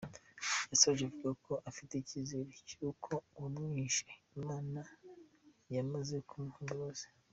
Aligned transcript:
Yasoje 0.69 1.01
avuga 1.09 1.29
ko 1.45 1.53
afite 1.69 1.93
icyizere 1.97 2.51
cy’uko 2.69 3.11
uwamwishe 3.37 4.07
Imana 4.39 4.81
yamaze 5.75 6.15
kumuha 6.29 6.59
imbabazi. 6.63 7.07